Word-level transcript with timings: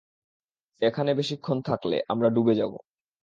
এখানে 0.81 1.11
বেশিক্ষণ 1.13 1.57
থাকলে, 1.61 1.97
আমরা 2.09 2.27
ডুবে 2.29 2.53
যাব। 2.55 2.73